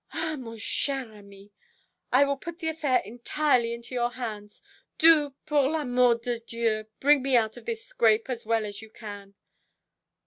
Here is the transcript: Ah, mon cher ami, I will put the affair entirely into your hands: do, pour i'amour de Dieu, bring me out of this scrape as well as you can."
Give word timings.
Ah, 0.13 0.35
mon 0.35 0.57
cher 0.57 1.13
ami, 1.13 1.51
I 2.11 2.23
will 2.23 2.35
put 2.35 2.57
the 2.57 2.69
affair 2.69 3.03
entirely 3.05 3.71
into 3.71 3.93
your 3.93 4.09
hands: 4.13 4.63
do, 4.97 5.35
pour 5.45 5.75
i'amour 5.75 6.15
de 6.15 6.39
Dieu, 6.39 6.87
bring 6.99 7.21
me 7.21 7.37
out 7.37 7.55
of 7.55 7.67
this 7.67 7.85
scrape 7.85 8.27
as 8.27 8.43
well 8.43 8.65
as 8.65 8.81
you 8.81 8.89
can." 8.89 9.35